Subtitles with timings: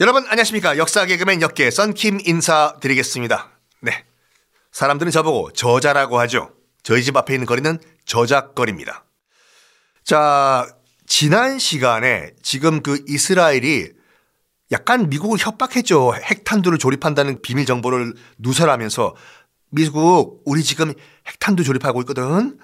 [0.00, 3.50] 여러분 안녕하십니까 역사 개그맨 역계 썬킴 인사드리겠습니다.
[3.82, 4.02] 네,
[4.72, 6.54] 사람들은 저보고 저자라고 하죠.
[6.82, 9.04] 저희 집 앞에 있는 거리는 저작거리입니다.
[10.02, 10.66] 자,
[11.06, 13.90] 지난 시간에 지금 그 이스라엘이
[14.72, 16.14] 약간 미국을 협박했죠.
[16.14, 19.14] 핵탄두를 조립한다는 비밀 정보를 누설하면서
[19.68, 20.94] 미국 우리 지금
[21.26, 22.58] 핵탄두 조립하고 있거든.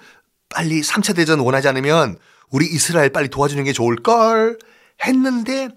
[0.49, 2.17] 빨리 3차 대전 원하지 않으면
[2.49, 4.57] 우리 이스라엘 빨리 도와주는 게 좋을 걸
[5.03, 5.69] 했는데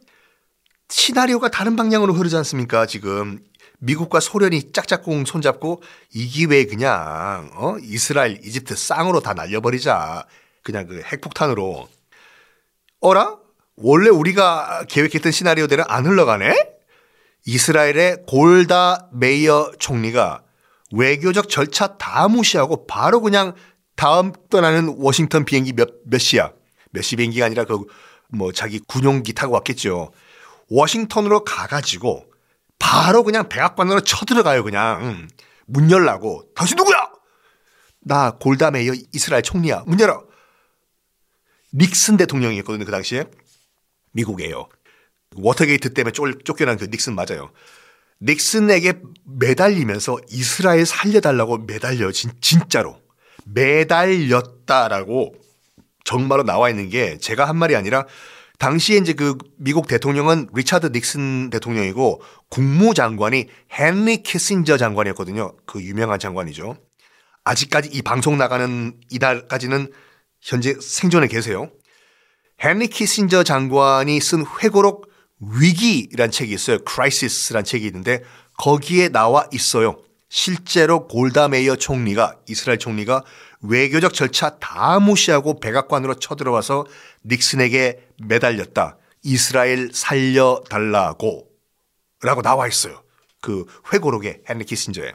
[0.90, 2.86] 시나리오가 다른 방향으로 흐르지 않습니까?
[2.86, 3.38] 지금
[3.78, 7.76] 미국과 소련이 짝짝꿍 손잡고 이 기회에 그냥 어?
[7.82, 10.26] 이스라엘, 이집트 쌍으로 다 날려버리자.
[10.62, 11.88] 그냥 그 핵폭탄으로.
[13.00, 13.38] 어라?
[13.76, 16.54] 원래 우리가 계획했던 시나리오대로 안 흘러가네?
[17.46, 20.42] 이스라엘의 골다 메이어 총리가
[20.92, 23.54] 외교적 절차 다 무시하고 바로 그냥
[23.96, 26.52] 다음 떠나는 워싱턴 비행기 몇, 몇 시야?
[26.92, 27.84] 몇 시 비행기가 아니라 그
[28.32, 30.12] 뭐 자기 군용기 타고 왔겠죠.
[30.70, 32.26] 워싱턴으로 가가지고
[32.78, 35.04] 바로 그냥 백악관으로 쳐들어가요 그냥.
[35.04, 35.28] 음.
[35.66, 36.44] 문 열라고.
[36.56, 37.10] 당신 누구야?
[38.00, 39.84] 나 골다 메이어 이스라엘 총리야.
[39.86, 40.24] 문 열어.
[41.74, 43.24] 닉슨 대통령이었거든요 그 당시에.
[44.12, 44.68] 미국이에요.
[45.36, 47.52] 워터게이트 때문에 쫓, 쫓겨난 그 닉슨 맞아요.
[48.22, 53.00] 닉슨에게 매달리면서 이스라엘 살려달라고 매달려 진, 진짜로.
[53.44, 55.34] 매달렸다라고
[56.04, 58.06] 정말로 나와 있는 게 제가 한 말이 아니라
[58.60, 65.54] 당시에 이제 그 미국 대통령은 리차드 닉슨 대통령이고 국무장관이 헨리 키신저 장관이었거든요.
[65.64, 66.76] 그 유명한 장관이죠.
[67.42, 69.90] 아직까지 이 방송 나가는 이달까지는
[70.42, 71.70] 현재 생존해 계세요.
[72.62, 75.08] 헨리 키신저 장관이 쓴 회고록
[75.40, 76.84] 위기란 책이 있어요.
[76.84, 78.22] Crisis란 책이 있는데
[78.58, 80.02] 거기에 나와 있어요.
[80.28, 83.24] 실제로 골다 메이어 총리가 이스라엘 총리가
[83.62, 86.86] 외교적 절차 다 무시하고 백악관으로 쳐들어와서
[87.24, 88.96] 닉슨에게 매달렸다.
[89.22, 91.48] 이스라엘 살려달라고
[92.22, 93.02] 라고 나와 있어요.
[93.40, 95.14] 그 회고록에 헨리 키신저에.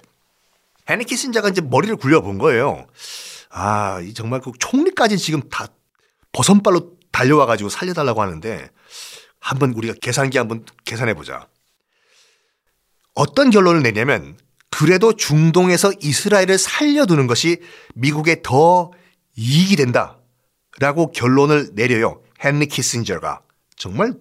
[0.90, 2.88] 헨리 키신저가 이제 머리를 굴려본 거예요.
[3.50, 5.68] 아, 정말 그 총리까지 지금 다
[6.32, 8.70] 버선발로 달려와 가지고 살려달라고 하는데
[9.40, 11.48] 한번 우리가 계산기 한번 계산해 보자.
[13.14, 14.38] 어떤 결론을 내냐면
[14.70, 17.62] 그래도 중동에서 이스라엘을 살려두는 것이
[17.94, 18.92] 미국에 더
[19.38, 20.18] 이익이 된다.
[20.80, 22.22] 라고 결론을 내려요.
[22.46, 23.42] 헨리 키신저가.
[23.76, 24.14] 정말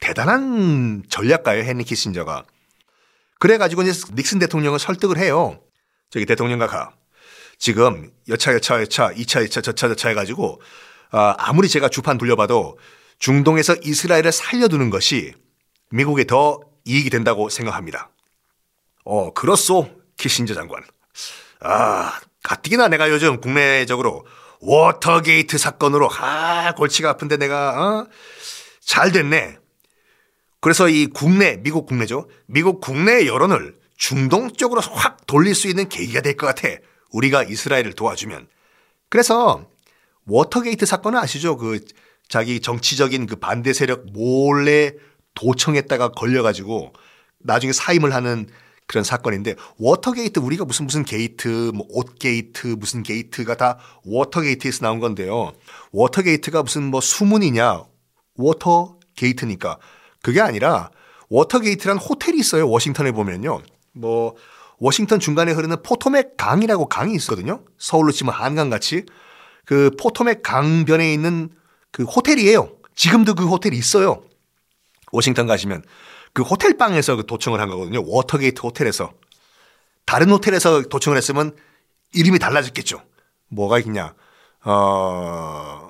[0.00, 1.64] 대단한 전략가예요.
[1.64, 2.44] 헨리 키신저가.
[3.38, 5.60] 그래가지고 이제 닉슨 대통령을 설득을 해요.
[6.10, 6.94] 저기 대통령과 가.
[7.58, 10.60] 지금 여차 여차 여차 2차 2차 저차 저차 해가지고
[11.10, 12.78] 아무리 제가 주판 돌려봐도
[13.18, 15.32] 중동에서 이스라엘을 살려두는 것이
[15.90, 18.10] 미국에 더 이익이 된다고 생각합니다.
[19.04, 20.82] 어, 그렇소, 키신저 장관.
[21.60, 24.26] 아, 가뜩이나 내가 요즘 국내적으로
[24.66, 28.06] 워터게이트 사건으로 아, 골치가 아픈데 내가 어?
[28.80, 29.58] 잘 됐네.
[30.60, 32.28] 그래서 이 국내, 미국 국내죠.
[32.46, 36.68] 미국 국내 여론을 중동 쪽으로 확 돌릴 수 있는 계기가 될 것 같아.
[37.12, 38.48] 우리가 이스라엘을 도와주면.
[39.08, 39.68] 그래서
[40.26, 41.56] 워터게이트 사건은 아시죠?
[41.56, 41.80] 그
[42.28, 44.92] 자기 정치적인 그 반대 세력 몰래
[45.34, 46.92] 도청했다가 걸려가지고
[47.38, 48.48] 나중에 사임을 하는
[48.86, 55.52] 그런 사건인데 워터게이트 우리가 무슨 무슨 게이트 뭐 옷게이트 무슨 게이트가 다 워터게이트에서 나온 건데요.
[55.92, 57.82] 워터게이트가 무슨 뭐 수문이냐
[58.36, 59.78] 워터게이트니까
[60.22, 60.90] 그게 아니라
[61.28, 62.68] 워터게이트란 호텔이 있어요.
[62.68, 63.62] 워싱턴에 보면요.
[63.92, 64.36] 뭐
[64.78, 67.64] 워싱턴 중간에 흐르는 포토맥 강이라고 강이 있거든요.
[67.78, 69.04] 서울로 치면 한강 같이
[69.64, 71.50] 그 포토맥 강변에 있는
[71.90, 72.70] 그 호텔이에요.
[72.94, 74.22] 지금도 그 호텔이 있어요.
[75.12, 75.82] 워싱턴 가시면
[76.36, 78.02] 그 호텔 방에서 그 도청을 한 거거든요.
[78.06, 79.14] 워터게이트 호텔에서.
[80.04, 81.56] 다른 호텔에서 도청을 했으면
[82.12, 83.02] 이름이 달라졌겠죠.
[83.48, 84.14] 뭐가 있냐.
[84.62, 85.88] 어,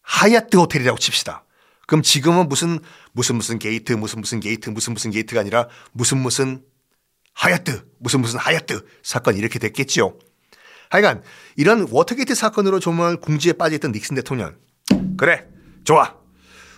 [0.00, 1.44] 하얏트 호텔이라고 칩시다.
[1.86, 2.78] 그럼 지금은 무슨,
[3.12, 6.64] 무슨 무슨 게이트, 무슨 무슨 게이트, 무슨 무슨 게이트가 아니라 무슨 무슨
[7.34, 10.18] 하얏트, 무슨 무슨 하얏트 사건 이렇게 됐겠죠.
[10.88, 11.22] 하여간
[11.56, 14.56] 이런 워터게이트 사건으로 정말 궁지에 빠져있던 닉슨 대통령.
[15.18, 15.46] 그래,
[15.84, 16.16] 좋아.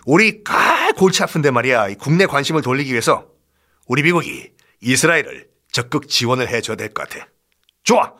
[0.05, 1.95] 우리가 골치 아픈데 말이야.
[1.99, 3.27] 국내 관심을 돌리기 위해서
[3.87, 4.51] 우리 미국이
[4.81, 7.27] 이스라엘을 적극 지원을 해줘야 될 것 같아.
[7.83, 8.13] 좋아.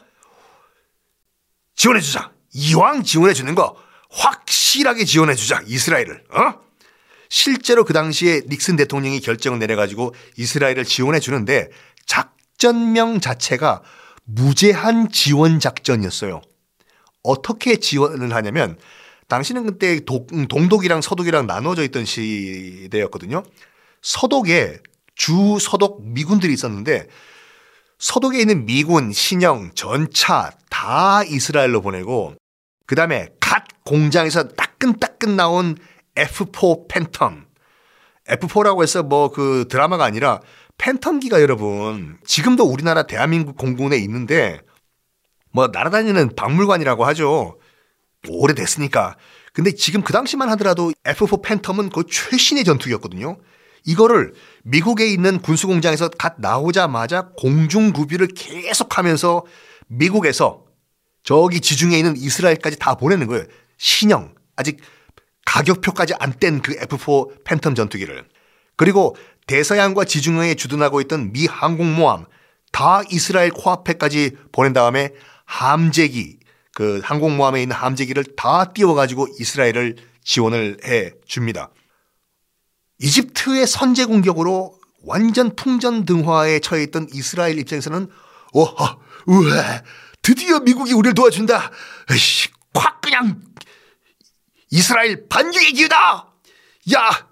[1.76, 2.32] 지원해주자.
[2.54, 3.76] 이왕 지원해주는 거
[4.10, 5.64] 확실하게 지원해주자.
[5.66, 6.24] 이스라엘을.
[6.32, 6.60] 어?
[7.30, 11.70] 실제로 그 당시에 닉슨 대통령이 결정을 내려가지고 이스라엘을 지원해주는데
[12.06, 13.84] 작전명 자체가
[14.26, 16.42] 무제한 지원 작전이었어요.
[17.24, 18.78] 어떻게 지원을 하냐면
[19.32, 20.02] 당시는 그때
[20.34, 23.44] 음, 동독이랑 서독이랑 나눠져 있던 시대였거든요.
[24.02, 24.80] 서독에
[25.16, 27.08] 주 서독 미군들이 있었는데
[27.98, 32.36] 서독에 있는 미군, 신형, 전차 다 이스라엘로 보내고
[32.86, 35.78] 그 다음에 갓 공장에서 따끈따끈 나온
[36.16, 37.46] F4 팬텀,
[38.28, 40.42] F4라고 해서 뭐 그 드라마가 아니라
[40.78, 44.60] 팬텀기가 여러분 지금도 우리나라 대한민국 공군에 있는데
[45.54, 47.61] 뭐 날아다니는 박물관이라고 하죠.
[48.28, 49.18] 오래됐으니까.
[49.54, 53.38] 근데 지금 그 당시만 하더라도 F4 팬텀은 그 최신의 전투기였거든요.
[53.86, 54.34] 이거를
[54.64, 59.46] 미국에 있는 군수공장에서 갓 나오자마자 공중구비를 계속하면서
[59.88, 60.66] 미국에서
[61.24, 63.46] 저기 지중해 있는 이스라엘까지 다 보내는 거예요.
[63.78, 64.80] 신형 아직
[65.46, 68.26] 가격표까지 안 뗀 그 F4 팬텀 전투기를
[68.78, 69.16] 그리고
[69.48, 72.26] 대서양과 지중해에 주둔하고 있던 미 항공모함
[72.72, 75.12] 다 이스라엘 코앞에까지 보낸 다음에
[75.46, 76.40] 함재기
[76.74, 81.72] 그 항공모함에 있는 함재기를 다 띄워가지고 이스라엘을 지원을 해 줍니다.
[83.00, 88.08] 이집트의 선제 공격으로 완전 풍전등화에 처해 있던 이스라엘 입장에서는
[88.54, 89.84] 와, 우와,
[90.22, 91.72] 드디어 미국이 우리를 도와준다.
[92.12, 93.42] 에이씨, 콱 그냥
[94.70, 96.32] 이스라엘 반격의 기회다.
[96.94, 97.28] 야,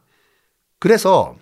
[0.80, 1.38] 그래서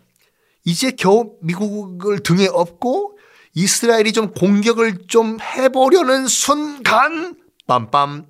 [0.65, 3.17] 이제 겨우 미국을 등에 업고
[3.53, 7.35] 이스라엘이 좀 공격을 좀 해보려는 순간
[7.67, 8.25] 빰빰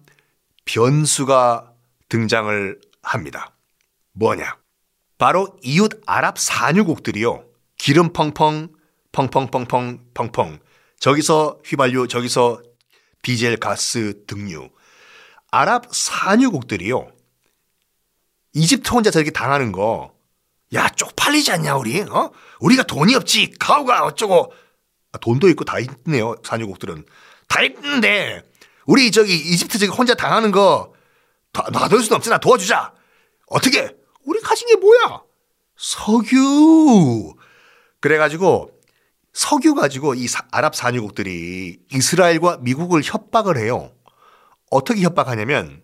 [0.65, 1.73] 변수가
[2.09, 3.55] 등장을 합니다.
[4.13, 4.57] 뭐냐?
[5.17, 7.45] 바로 이웃 아랍 산유국들이요.
[7.77, 8.69] 기름 펑펑,
[9.11, 10.59] 펑펑펑펑, 펑펑.
[10.99, 12.61] 저기서 휘발유, 저기서
[13.21, 14.69] 디젤, 가스, 등유.
[15.51, 17.11] 아랍 산유국들이요.
[18.53, 20.15] 이집트 혼자 저렇게 당하는 거,
[20.73, 22.01] 야, 쪽팔리지 않냐, 우리?
[22.01, 22.31] 어?
[22.59, 23.53] 우리가 돈이 없지.
[23.59, 24.51] 가오가 어쩌고.
[25.13, 27.05] 아, 돈도 있고 다 있네요, 산유국들은.
[27.47, 28.43] 다 있는데,
[28.87, 30.93] 우리 저기 이집트 저기 혼자 당하는 거,
[31.71, 32.39] 놔둘 수는 없잖아.
[32.39, 32.93] 도와주자.
[33.47, 33.95] 어떻게?
[34.25, 35.21] 우리 가진 게 뭐야?
[35.75, 37.33] 석유.
[37.99, 38.71] 그래가지고
[39.33, 43.91] 석유 가지고 이 아랍 산유국들이 이스라엘과 미국을 협박을 해요.
[44.71, 45.83] 어떻게 협박하냐면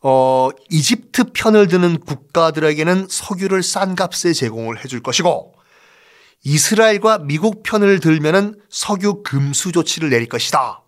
[0.00, 5.54] 어 이집트 편을 드는 국가들에게는 석유를 싼 값에 제공을 해줄 것이고
[6.44, 10.81] 이스라엘과 미국 편을 들면은 석유 금수 조치를 내릴 것이다.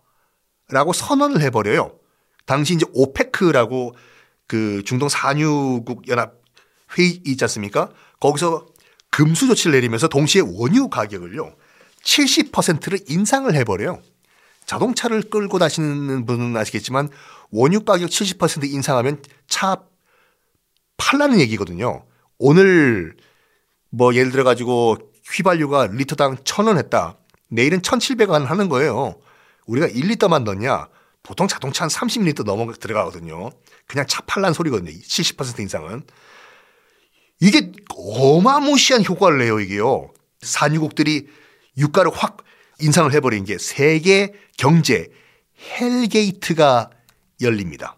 [0.69, 1.97] 라고 선언을 해버려요.
[2.45, 3.95] 당시 이제 오페크라고
[4.47, 6.33] 그 중동 산유국 연합
[6.97, 7.89] 회의 있지 않습니까?
[8.19, 8.67] 거기서
[9.09, 11.55] 금수 조치를 내리면서 동시에 원유 가격을요.
[12.03, 14.01] 70%를 인상을 해버려요.
[14.65, 17.09] 자동차를 끌고 다니는 분은 아시겠지만
[17.51, 19.77] 원유 가격 70% 인상하면 차
[20.97, 22.05] 팔라는 얘기거든요.
[22.37, 23.15] 오늘
[23.89, 24.97] 뭐 예를 들어 가지고
[25.31, 27.17] 휘발유가 리터당 1,000원 했다.
[27.47, 29.15] 내일은 1,700원 하는 거예요.
[29.65, 30.87] 우리가 1리터만 넣냐?
[31.23, 33.49] 보통 자동차 한 30리터 넘어 들어가거든요.
[33.87, 34.91] 그냥 차 팔란 소리거든요.
[34.91, 36.03] 70% 인상은.
[37.41, 40.13] 이게 어마무시한 효과를 내요, 이게요.
[40.41, 41.27] 산유국들이
[41.77, 42.37] 유가를 확
[42.79, 45.09] 인상을 해버린 게 세계 경제
[45.79, 46.91] hell gate가
[47.41, 47.97] 열립니다.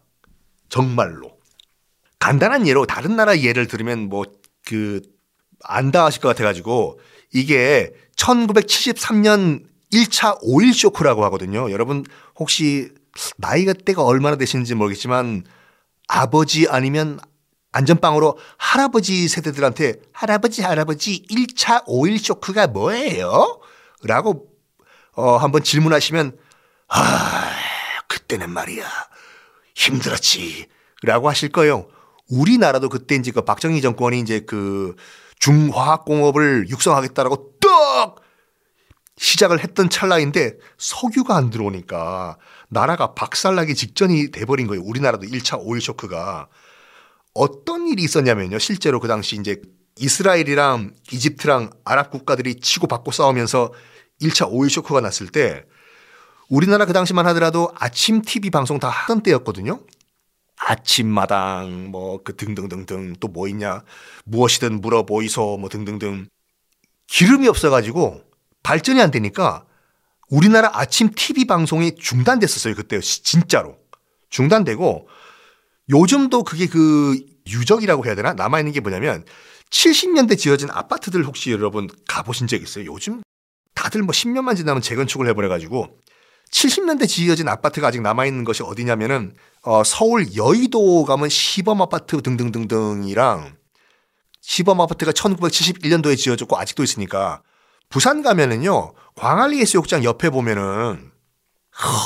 [0.69, 1.37] 정말로.
[2.19, 4.25] 간단한 예로 다른 나라 예를 들으면 뭐
[4.67, 5.01] 그
[5.63, 6.99] 안다 하실 것 같아가지고
[7.33, 11.71] 이게 1973년 1차 오일 쇼크라고 하거든요.
[11.71, 12.05] 여러분
[12.37, 12.91] 혹시
[13.37, 15.43] 나이가 때가 얼마나 되시는지 모르겠지만
[16.07, 17.19] 아버지 아니면
[17.71, 23.59] 안전빵으로 할아버지 세대들한테 할아버지 할아버지 1차 오일 쇼크가 뭐예요?
[24.03, 24.47] 라고
[25.13, 26.37] 어 한번 질문하시면
[26.87, 27.51] 아
[28.07, 28.85] 그때는 말이야
[29.75, 30.67] 힘들었지
[31.03, 31.87] 라고 하실 거예요.
[32.29, 34.95] 우리나라도 그때 이제 그 박정희 정권이 이제 그
[35.39, 38.21] 중화학공업을 육성하겠다라고 떡
[39.17, 42.37] 시작을 했던 찰나인데 석유가 안 들어오니까
[42.69, 44.83] 나라가 박살나기 직전이 돼버린 거예요.
[44.83, 46.47] 우리나라도 1차 오일 쇼크가.
[47.33, 48.59] 어떤 일이 있었냐면요.
[48.59, 49.61] 실제로 그 당시 이제
[49.99, 53.73] 이스라엘이랑 이집트랑 아랍 국가들이 치고 받고 싸우면서
[54.21, 55.63] 1차 오일 쇼크가 났을 때
[56.49, 59.79] 우리나라 그 당시만 하더라도 아침 TV 방송 다 하던 때였거든요.
[60.59, 63.83] 아침마당 뭐 그 등등등등 또 뭐 있냐
[64.25, 66.27] 무엇이든 물어보이소 뭐 등등등
[67.07, 68.26] 기름이 없어가지고
[68.67, 69.63] 발전이 안 되니까
[70.29, 73.77] 우리나라 아침 TV 방송이 중단됐었어요 그때 진짜로
[74.29, 75.07] 중단되고
[75.89, 78.33] 요즘도 그게 그 유적이라고 해야 되나?
[78.33, 79.23] 남아있는 게 뭐냐면
[79.69, 82.91] 70년대 지어진 아파트들 혹시 여러분 가보신 적 있어요?
[82.91, 83.21] 요즘
[83.73, 85.87] 다들 뭐 10년만 지나면 재건축을 해버려가지고
[86.51, 93.55] 70년대 지어진 아파트가 아직 남아있는 것이 어디냐면은 어, 서울 여의도 가면 시범 아파트 등등등등이랑
[94.41, 97.43] 시범 아파트가 1971년도에 지어졌고 아직도 있으니까
[97.89, 101.11] 부산 가면은요 광안리 해수욕장 옆에 보면은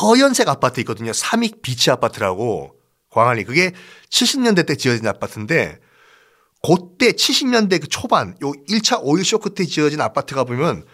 [0.01, 1.13] 허연색 아파트 있거든요.
[1.13, 2.75] 삼익 비치 아파트라고
[3.09, 3.71] 광안리 그게
[4.09, 5.79] 70년대 때 지어진 아파트인데
[6.63, 10.85] 그때 70년대 그 초반 요 1차 오일 쇼크 때 지어진 아파트 가 보면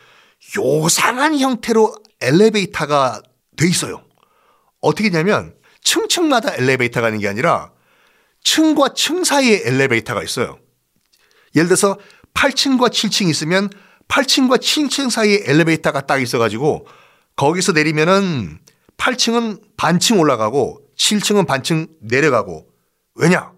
[0.57, 3.21] 요상한 형태로 엘리베이터가
[3.57, 4.03] 돼 있어요.
[4.81, 7.71] 어떻게 냐면 층층마다 엘리베이터가 있는 게 아니라
[8.43, 10.59] 층과 층 사이에 엘리베이터가 있어요.
[11.55, 11.97] 예를 들어서
[12.33, 13.69] 8층과 7층 있으면
[14.07, 16.87] 8층과 7층 사이에 엘리베이터가 딱 있어가지고
[17.35, 18.59] 거기서 내리면은
[18.97, 22.67] 8층은 반층 올라가고 7층은 반층 내려가고
[23.15, 23.51] 왜냐?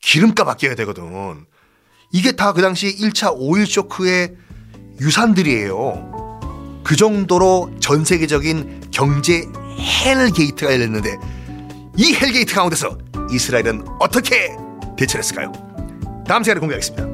[0.00, 1.46] 기름값 아껴야 되거든.
[2.12, 4.34] 이게 다 그 당시 1차 오일 쇼크의
[5.00, 6.80] 유산들이에요.
[6.84, 9.44] 그 정도로 전 세계적인 경제
[10.04, 11.16] hell gate가 열렸는데
[11.96, 12.98] 이 hell gate 가운데서
[13.32, 14.54] 이스라엘은 어떻게
[14.96, 15.52] 대처했을까요?
[16.26, 17.07] 다음 시간에 공개하겠습니다.